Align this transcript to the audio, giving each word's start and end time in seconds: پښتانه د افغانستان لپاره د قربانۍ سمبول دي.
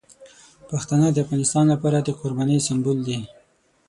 پښتانه 0.69 1.07
د 1.11 1.17
افغانستان 1.25 1.65
لپاره 1.73 1.97
د 2.01 2.09
قربانۍ 2.19 2.57
سمبول 2.67 2.97
دي. 3.07 3.19